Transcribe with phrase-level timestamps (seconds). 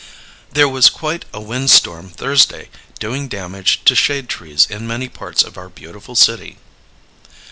[0.53, 5.43] There was quite a wind storm Thursday doing damage to shade trees in many parts
[5.43, 6.57] of our beautiful City.